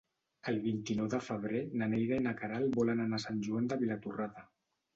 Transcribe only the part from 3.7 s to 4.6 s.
de Vilatorrada.